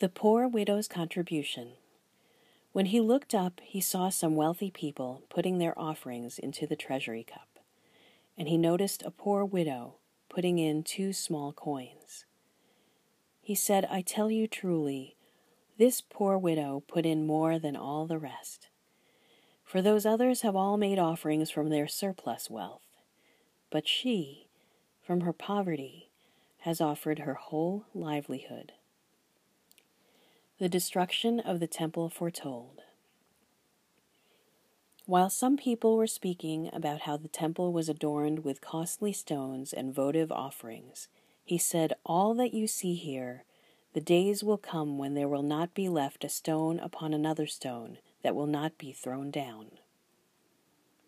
The 0.00 0.08
poor 0.08 0.46
widow's 0.46 0.86
contribution. 0.86 1.72
When 2.70 2.86
he 2.86 3.00
looked 3.00 3.34
up, 3.34 3.60
he 3.64 3.80
saw 3.80 4.10
some 4.10 4.36
wealthy 4.36 4.70
people 4.70 5.24
putting 5.28 5.58
their 5.58 5.76
offerings 5.76 6.38
into 6.38 6.68
the 6.68 6.76
treasury 6.76 7.24
cup, 7.24 7.58
and 8.36 8.46
he 8.46 8.56
noticed 8.56 9.02
a 9.02 9.10
poor 9.10 9.44
widow 9.44 9.96
putting 10.28 10.60
in 10.60 10.84
two 10.84 11.12
small 11.12 11.52
coins. 11.52 12.26
He 13.40 13.56
said, 13.56 13.88
I 13.90 14.02
tell 14.02 14.30
you 14.30 14.46
truly, 14.46 15.16
this 15.78 16.00
poor 16.00 16.38
widow 16.38 16.84
put 16.86 17.04
in 17.04 17.26
more 17.26 17.58
than 17.58 17.74
all 17.74 18.06
the 18.06 18.18
rest. 18.18 18.68
For 19.64 19.82
those 19.82 20.06
others 20.06 20.42
have 20.42 20.54
all 20.54 20.76
made 20.76 21.00
offerings 21.00 21.50
from 21.50 21.70
their 21.70 21.88
surplus 21.88 22.48
wealth, 22.48 22.86
but 23.68 23.88
she, 23.88 24.46
from 25.02 25.22
her 25.22 25.32
poverty, 25.32 26.10
has 26.58 26.80
offered 26.80 27.18
her 27.18 27.34
whole 27.34 27.86
livelihood. 27.92 28.74
The 30.58 30.68
destruction 30.68 31.38
of 31.38 31.60
the 31.60 31.68
temple 31.68 32.08
foretold. 32.08 32.82
While 35.06 35.30
some 35.30 35.56
people 35.56 35.96
were 35.96 36.08
speaking 36.08 36.68
about 36.72 37.02
how 37.02 37.16
the 37.16 37.28
temple 37.28 37.72
was 37.72 37.88
adorned 37.88 38.40
with 38.44 38.60
costly 38.60 39.12
stones 39.12 39.72
and 39.72 39.94
votive 39.94 40.32
offerings, 40.32 41.06
he 41.44 41.58
said, 41.58 41.94
All 42.04 42.34
that 42.34 42.52
you 42.52 42.66
see 42.66 42.94
here, 42.94 43.44
the 43.94 44.00
days 44.00 44.42
will 44.42 44.58
come 44.58 44.98
when 44.98 45.14
there 45.14 45.28
will 45.28 45.44
not 45.44 45.74
be 45.74 45.88
left 45.88 46.24
a 46.24 46.28
stone 46.28 46.80
upon 46.80 47.14
another 47.14 47.46
stone 47.46 47.98
that 48.24 48.34
will 48.34 48.48
not 48.48 48.76
be 48.78 48.92
thrown 48.92 49.30
down. 49.30 49.70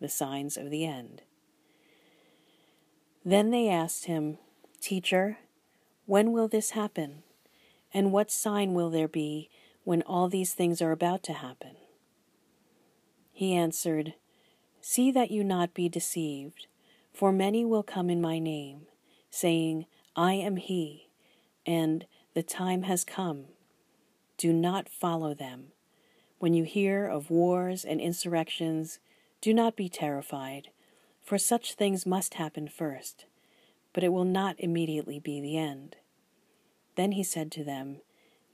The 0.00 0.08
signs 0.08 0.56
of 0.56 0.70
the 0.70 0.86
end. 0.86 1.22
Then 3.24 3.50
they 3.50 3.68
asked 3.68 4.04
him, 4.04 4.38
Teacher, 4.80 5.38
when 6.06 6.30
will 6.30 6.46
this 6.46 6.70
happen? 6.70 7.24
And 7.92 8.12
what 8.12 8.30
sign 8.30 8.74
will 8.74 8.90
there 8.90 9.08
be 9.08 9.50
when 9.84 10.02
all 10.02 10.28
these 10.28 10.54
things 10.54 10.80
are 10.80 10.92
about 10.92 11.22
to 11.24 11.32
happen? 11.32 11.76
He 13.32 13.54
answered, 13.54 14.14
See 14.80 15.10
that 15.10 15.30
you 15.30 15.44
not 15.44 15.74
be 15.74 15.88
deceived, 15.88 16.66
for 17.12 17.32
many 17.32 17.64
will 17.64 17.82
come 17.82 18.08
in 18.08 18.20
my 18.20 18.38
name, 18.38 18.82
saying, 19.30 19.86
I 20.16 20.34
am 20.34 20.56
he, 20.56 21.08
and 21.66 22.06
the 22.34 22.42
time 22.42 22.82
has 22.82 23.04
come. 23.04 23.46
Do 24.36 24.52
not 24.52 24.88
follow 24.88 25.34
them. 25.34 25.72
When 26.38 26.54
you 26.54 26.64
hear 26.64 27.06
of 27.06 27.30
wars 27.30 27.84
and 27.84 28.00
insurrections, 28.00 28.98
do 29.40 29.52
not 29.52 29.76
be 29.76 29.88
terrified, 29.88 30.68
for 31.22 31.38
such 31.38 31.74
things 31.74 32.06
must 32.06 32.34
happen 32.34 32.68
first, 32.68 33.26
but 33.92 34.02
it 34.02 34.12
will 34.12 34.24
not 34.24 34.56
immediately 34.58 35.18
be 35.18 35.40
the 35.40 35.56
end. 35.56 35.96
Then 36.96 37.12
he 37.12 37.22
said 37.22 37.50
to 37.52 37.64
them, 37.64 37.98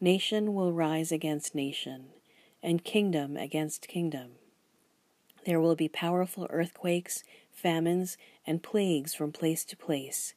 Nation 0.01 0.55
will 0.55 0.73
rise 0.73 1.11
against 1.11 1.55
nation, 1.55 2.09
and 2.63 2.85
kingdom 2.85 3.37
against 3.37 3.89
kingdom. 3.89 4.33
There 5.47 5.61
will 5.61 5.77
be 5.77 5.89
powerful 5.89 6.47
earthquakes, 6.51 7.25
famines, 7.51 8.19
and 8.47 8.63
plagues 8.63 9.15
from 9.15 9.33
place 9.33 9.65
to 9.67 9.77
place, 9.77 10.35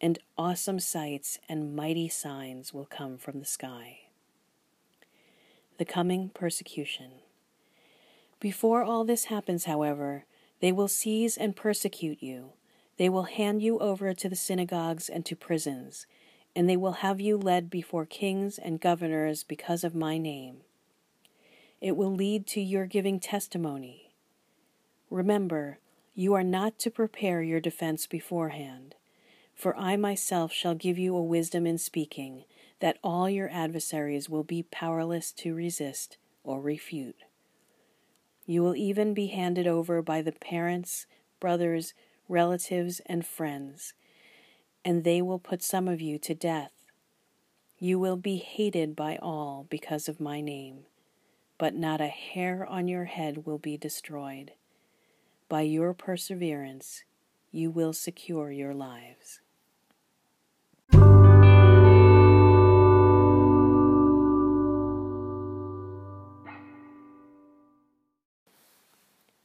and 0.00 0.18
awesome 0.38 0.80
sights 0.80 1.38
and 1.48 1.76
mighty 1.76 2.08
signs 2.08 2.72
will 2.72 2.86
come 2.86 3.18
from 3.18 3.38
the 3.38 3.44
sky. 3.44 4.00
The 5.78 5.84
coming 5.84 6.30
persecution. 6.30 7.12
Before 8.40 8.82
all 8.82 9.04
this 9.04 9.24
happens, 9.24 9.66
however, 9.66 10.24
they 10.60 10.72
will 10.72 10.88
seize 10.88 11.36
and 11.36 11.54
persecute 11.54 12.22
you. 12.22 12.52
They 12.96 13.08
will 13.08 13.24
hand 13.24 13.62
you 13.62 13.78
over 13.78 14.14
to 14.14 14.28
the 14.28 14.36
synagogues 14.36 15.08
and 15.08 15.26
to 15.26 15.36
prisons 15.36 16.06
and 16.54 16.68
they 16.68 16.76
will 16.76 16.92
have 16.92 17.20
you 17.20 17.36
led 17.36 17.70
before 17.70 18.04
kings 18.04 18.58
and 18.58 18.80
governors 18.80 19.42
because 19.44 19.84
of 19.84 19.94
my 19.94 20.18
name. 20.18 20.58
It 21.80 21.96
will 21.96 22.14
lead 22.14 22.46
to 22.48 22.60
your 22.60 22.86
giving 22.86 23.18
testimony. 23.18 24.12
Remember, 25.10 25.78
you 26.14 26.34
are 26.34 26.44
not 26.44 26.78
to 26.80 26.90
prepare 26.90 27.42
your 27.42 27.60
defense 27.60 28.06
beforehand, 28.06 28.94
for 29.54 29.76
I 29.76 29.96
myself 29.96 30.52
shall 30.52 30.74
give 30.74 30.98
you 30.98 31.16
a 31.16 31.22
wisdom 31.22 31.66
in 31.66 31.78
speaking 31.78 32.44
that 32.80 32.98
all 33.02 33.30
your 33.30 33.48
adversaries 33.50 34.28
will 34.28 34.44
be 34.44 34.64
powerless 34.64 35.32
to 35.32 35.54
resist 35.54 36.18
or 36.44 36.60
refute. 36.60 37.16
You 38.44 38.62
will 38.62 38.76
even 38.76 39.14
be 39.14 39.28
handed 39.28 39.66
over 39.66 40.02
by 40.02 40.20
the 40.20 40.32
parents, 40.32 41.06
brothers, 41.40 41.94
relatives, 42.28 43.00
and 43.06 43.24
friends 43.24 43.94
and 44.84 45.04
they 45.04 45.22
will 45.22 45.38
put 45.38 45.62
some 45.62 45.88
of 45.88 46.00
you 46.00 46.18
to 46.18 46.34
death. 46.34 46.72
You 47.78 47.98
will 47.98 48.16
be 48.16 48.36
hated 48.36 48.94
by 48.94 49.16
all 49.20 49.66
because 49.70 50.08
of 50.08 50.20
my 50.20 50.40
name, 50.40 50.86
but 51.58 51.74
not 51.74 52.00
a 52.00 52.08
hair 52.08 52.66
on 52.66 52.88
your 52.88 53.04
head 53.06 53.46
will 53.46 53.58
be 53.58 53.76
destroyed. 53.76 54.52
By 55.48 55.62
your 55.62 55.92
perseverance, 55.92 57.04
you 57.50 57.70
will 57.70 57.92
secure 57.92 58.50
your 58.50 58.74
lives. 58.74 59.40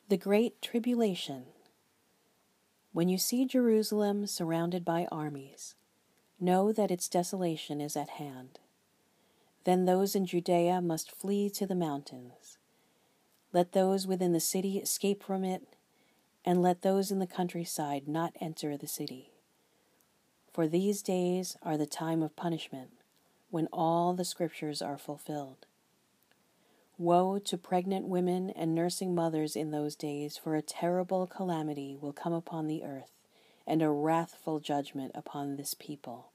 The 0.09 0.17
Great 0.17 0.61
Tribulation 0.61 1.47
when 2.97 3.09
you 3.09 3.17
see 3.19 3.45
Jerusalem 3.45 4.25
surrounded 4.25 4.83
by 4.83 5.07
armies, 5.11 5.75
know 6.39 6.71
that 6.71 6.89
its 6.89 7.07
desolation 7.07 7.79
is 7.79 7.95
at 7.95 8.09
hand. 8.09 8.57
Then 9.65 9.85
those 9.85 10.15
in 10.15 10.25
Judea 10.25 10.81
must 10.81 11.11
flee 11.11 11.47
to 11.51 11.67
the 11.67 11.75
mountains. 11.75 12.57
Let 13.53 13.73
those 13.73 14.07
within 14.07 14.33
the 14.33 14.39
city 14.39 14.79
escape 14.79 15.21
from 15.21 15.43
it, 15.43 15.61
and 16.43 16.63
let 16.63 16.81
those 16.81 17.11
in 17.11 17.19
the 17.19 17.27
countryside 17.27 18.07
not 18.07 18.33
enter 18.41 18.75
the 18.75 18.87
city. 18.87 19.29
For 20.51 20.67
these 20.67 21.03
days 21.03 21.55
are 21.61 21.77
the 21.77 21.85
time 21.85 22.23
of 22.23 22.35
punishment, 22.35 22.93
when 23.51 23.67
all 23.71 24.15
the 24.15 24.25
scriptures 24.25 24.81
are 24.81 24.97
fulfilled. 24.97 25.67
Woe 26.99 27.37
to 27.39 27.57
pregnant 27.57 28.07
women 28.07 28.49
and 28.49 28.73
nursing 28.73 29.13
mothers 29.13 29.55
in 29.55 29.69
those 29.69 29.95
days, 29.95 30.35
for 30.35 30.55
a 30.55 30.63
terrible 30.63 31.27
calamity 31.27 31.95
will 31.99 32.13
come 32.13 32.33
upon 32.33 32.67
the 32.67 32.83
earth, 32.83 33.11
and 33.67 33.83
a 33.83 33.89
wrathful 33.89 34.59
judgment 34.59 35.11
upon 35.13 35.55
this 35.55 35.75
people. 35.75 36.31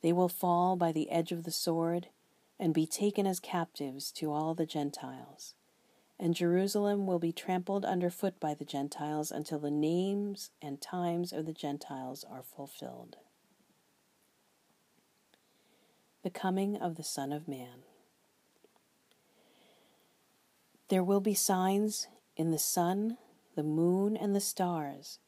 They 0.00 0.12
will 0.12 0.28
fall 0.28 0.76
by 0.76 0.92
the 0.92 1.10
edge 1.10 1.32
of 1.32 1.42
the 1.42 1.50
sword, 1.50 2.06
and 2.60 2.72
be 2.72 2.86
taken 2.86 3.26
as 3.26 3.40
captives 3.40 4.12
to 4.12 4.32
all 4.32 4.54
the 4.54 4.64
Gentiles. 4.64 5.54
And 6.18 6.34
Jerusalem 6.34 7.06
will 7.06 7.18
be 7.18 7.32
trampled 7.32 7.84
under 7.84 8.08
foot 8.08 8.38
by 8.38 8.54
the 8.54 8.64
Gentiles 8.64 9.32
until 9.32 9.58
the 9.58 9.70
names 9.70 10.50
and 10.62 10.80
times 10.80 11.32
of 11.32 11.46
the 11.46 11.52
Gentiles 11.52 12.24
are 12.30 12.42
fulfilled. 12.42 13.16
The 16.22 16.30
coming 16.30 16.76
of 16.76 16.94
the 16.94 17.04
Son 17.04 17.32
of 17.32 17.48
Man. 17.48 17.82
There 20.88 21.02
will 21.02 21.20
be 21.20 21.34
signs 21.34 22.06
in 22.36 22.52
the 22.52 22.58
sun, 22.58 23.18
the 23.56 23.64
moon, 23.64 24.16
and 24.16 24.36
the 24.36 24.40
stars, 24.40 25.18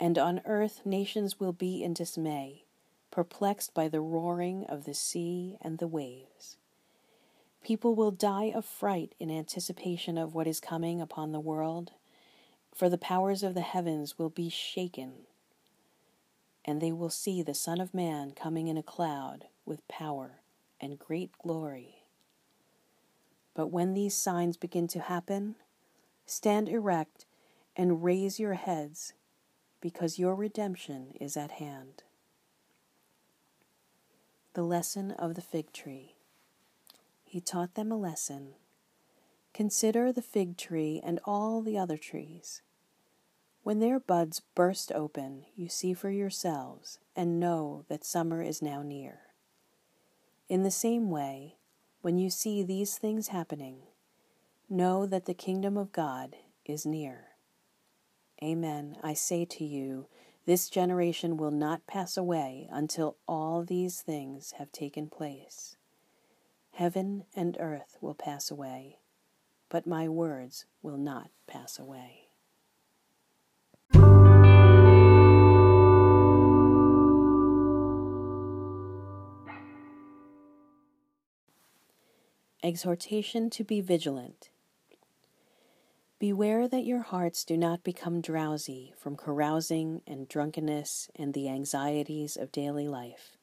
and 0.00 0.18
on 0.18 0.40
earth 0.44 0.84
nations 0.84 1.38
will 1.38 1.52
be 1.52 1.84
in 1.84 1.94
dismay, 1.94 2.64
perplexed 3.12 3.74
by 3.74 3.86
the 3.86 4.00
roaring 4.00 4.64
of 4.64 4.84
the 4.84 4.94
sea 4.94 5.56
and 5.60 5.78
the 5.78 5.86
waves. 5.86 6.56
People 7.62 7.94
will 7.94 8.10
die 8.10 8.50
of 8.52 8.64
fright 8.64 9.14
in 9.20 9.30
anticipation 9.30 10.18
of 10.18 10.34
what 10.34 10.48
is 10.48 10.58
coming 10.58 11.00
upon 11.00 11.30
the 11.30 11.38
world, 11.38 11.92
for 12.74 12.88
the 12.88 12.98
powers 12.98 13.44
of 13.44 13.54
the 13.54 13.60
heavens 13.60 14.18
will 14.18 14.30
be 14.30 14.48
shaken, 14.48 15.12
and 16.64 16.80
they 16.80 16.90
will 16.90 17.08
see 17.08 17.40
the 17.40 17.54
Son 17.54 17.80
of 17.80 17.94
Man 17.94 18.32
coming 18.32 18.66
in 18.66 18.76
a 18.76 18.82
cloud 18.82 19.44
with 19.64 19.86
power 19.86 20.40
and 20.80 20.98
great 20.98 21.30
glory. 21.38 22.03
But 23.54 23.68
when 23.68 23.94
these 23.94 24.16
signs 24.16 24.56
begin 24.56 24.88
to 24.88 25.00
happen, 25.00 25.54
stand 26.26 26.68
erect 26.68 27.26
and 27.76 28.04
raise 28.04 28.38
your 28.40 28.54
heads, 28.54 29.12
because 29.80 30.18
your 30.18 30.34
redemption 30.34 31.12
is 31.20 31.36
at 31.36 31.52
hand. 31.52 32.02
The 34.54 34.62
lesson 34.62 35.10
of 35.12 35.34
the 35.34 35.42
fig 35.42 35.72
tree. 35.72 36.14
He 37.24 37.40
taught 37.40 37.74
them 37.74 37.90
a 37.90 37.96
lesson. 37.96 38.54
Consider 39.52 40.12
the 40.12 40.22
fig 40.22 40.56
tree 40.56 41.00
and 41.04 41.20
all 41.24 41.62
the 41.62 41.76
other 41.76 41.96
trees. 41.96 42.62
When 43.62 43.80
their 43.80 43.98
buds 43.98 44.40
burst 44.54 44.92
open, 44.92 45.46
you 45.56 45.68
see 45.68 45.94
for 45.94 46.10
yourselves 46.10 46.98
and 47.16 47.40
know 47.40 47.84
that 47.88 48.04
summer 48.04 48.42
is 48.42 48.62
now 48.62 48.82
near. 48.82 49.20
In 50.48 50.62
the 50.62 50.70
same 50.70 51.10
way, 51.10 51.56
when 52.04 52.18
you 52.18 52.28
see 52.28 52.62
these 52.62 52.98
things 52.98 53.28
happening, 53.28 53.78
know 54.68 55.06
that 55.06 55.24
the 55.24 55.32
kingdom 55.32 55.78
of 55.78 55.90
God 55.90 56.36
is 56.66 56.84
near. 56.84 57.28
Amen. 58.42 58.98
I 59.02 59.14
say 59.14 59.46
to 59.46 59.64
you, 59.64 60.06
this 60.44 60.68
generation 60.68 61.38
will 61.38 61.50
not 61.50 61.86
pass 61.86 62.18
away 62.18 62.68
until 62.70 63.16
all 63.26 63.64
these 63.64 64.02
things 64.02 64.52
have 64.58 64.70
taken 64.70 65.08
place. 65.08 65.78
Heaven 66.72 67.24
and 67.34 67.56
earth 67.58 67.96
will 68.02 68.12
pass 68.14 68.50
away, 68.50 68.98
but 69.70 69.86
my 69.86 70.06
words 70.06 70.66
will 70.82 70.98
not 70.98 71.30
pass 71.46 71.78
away. 71.78 72.23
Exhortation 82.64 83.50
to 83.50 83.62
be 83.62 83.82
vigilant. 83.82 84.48
Beware 86.18 86.66
that 86.66 86.86
your 86.86 87.02
hearts 87.02 87.44
do 87.44 87.58
not 87.58 87.84
become 87.84 88.22
drowsy 88.22 88.94
from 88.96 89.18
carousing 89.18 90.00
and 90.06 90.26
drunkenness 90.26 91.10
and 91.14 91.34
the 91.34 91.46
anxieties 91.46 92.38
of 92.38 92.50
daily 92.50 92.88
life, 92.88 93.36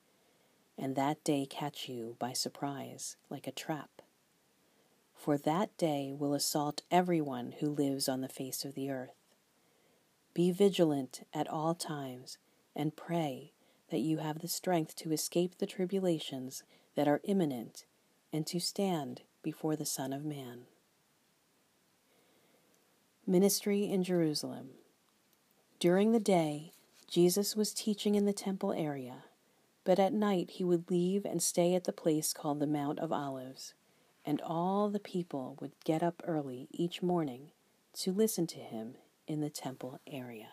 and 0.75 0.95
that 0.95 1.23
day 1.23 1.45
catch 1.47 1.87
you 1.87 2.15
by 2.17 2.33
surprise 2.33 3.15
like 3.29 3.45
a 3.45 3.51
trap. 3.51 4.01
For 5.13 5.37
that 5.37 5.77
day 5.77 6.15
will 6.17 6.33
assault 6.33 6.81
everyone 6.89 7.53
who 7.59 7.69
lives 7.69 8.09
on 8.09 8.21
the 8.21 8.27
face 8.27 8.65
of 8.65 8.73
the 8.73 8.89
earth. 8.89 9.21
Be 10.33 10.49
vigilant 10.49 11.27
at 11.31 11.47
all 11.47 11.75
times 11.75 12.39
and 12.75 12.95
pray 12.95 13.53
that 13.91 13.99
you 13.99 14.17
have 14.17 14.39
the 14.39 14.47
strength 14.47 14.95
to 14.95 15.11
escape 15.11 15.59
the 15.59 15.67
tribulations 15.67 16.63
that 16.95 17.07
are 17.07 17.21
imminent 17.23 17.85
and 18.33 18.47
to 18.47 18.59
stand 18.59 19.21
before 19.43 19.75
the 19.75 19.85
Son 19.85 20.13
of 20.13 20.23
Man. 20.23 20.61
Ministry 23.27 23.83
in 23.83 24.03
Jerusalem. 24.03 24.69
During 25.79 26.11
the 26.11 26.19
day, 26.19 26.73
Jesus 27.07 27.55
was 27.55 27.73
teaching 27.73 28.15
in 28.15 28.25
the 28.25 28.33
temple 28.33 28.73
area, 28.73 29.25
but 29.83 29.99
at 29.99 30.13
night 30.13 30.51
he 30.51 30.63
would 30.63 30.89
leave 30.89 31.25
and 31.25 31.41
stay 31.41 31.75
at 31.75 31.83
the 31.83 31.91
place 31.91 32.33
called 32.33 32.59
the 32.59 32.67
Mount 32.67 32.99
of 32.99 33.11
Olives, 33.11 33.73
and 34.25 34.39
all 34.41 34.89
the 34.89 34.99
people 34.99 35.57
would 35.59 35.73
get 35.83 36.03
up 36.03 36.21
early 36.25 36.67
each 36.71 37.01
morning 37.01 37.51
to 37.93 38.11
listen 38.11 38.47
to 38.47 38.59
him 38.59 38.95
in 39.27 39.41
the 39.41 39.49
temple 39.49 39.99
area. 40.07 40.49